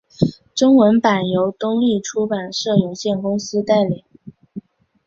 [0.55, 4.03] 中文版由东立出版社有限公司代理。